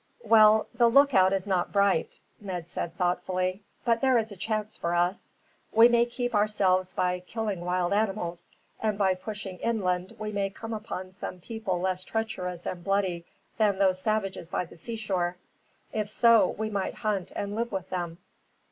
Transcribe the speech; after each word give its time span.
"Well, 0.23 0.65
the 0.73 0.87
lookout 0.87 1.31
is 1.31 1.45
not 1.45 1.71
bright," 1.71 2.17
Ned 2.39 2.67
said 2.67 2.97
thoughtfully, 2.97 3.61
"but 3.85 4.01
there 4.01 4.17
is 4.17 4.31
a 4.31 4.35
chance 4.35 4.75
for 4.75 4.95
us. 4.95 5.29
We 5.71 5.89
may 5.89 6.07
keep 6.07 6.33
ourselves 6.33 6.91
by 6.91 7.19
killing 7.19 7.61
wild 7.63 7.93
animals, 7.93 8.49
and 8.79 8.97
by 8.97 9.13
pushing 9.13 9.59
inland 9.59 10.15
we 10.17 10.31
may 10.31 10.49
come 10.49 10.73
upon 10.73 11.11
some 11.11 11.39
people 11.39 11.79
less 11.79 12.03
treacherous 12.03 12.65
and 12.65 12.83
bloody 12.83 13.27
than 13.59 13.77
those 13.77 14.01
savages 14.01 14.49
by 14.49 14.65
the 14.65 14.75
seashore. 14.75 15.37
If 15.93 16.09
so, 16.09 16.47
we 16.49 16.71
might 16.71 16.95
hunt 17.05 17.31
and 17.35 17.53
live 17.53 17.71
with 17.71 17.91
them." 17.91 18.17